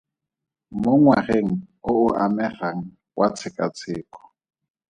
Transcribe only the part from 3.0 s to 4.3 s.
wa tshekatsheko.